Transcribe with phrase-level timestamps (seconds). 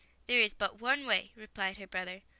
[0.27, 2.23] "There is but one way," replied her brother.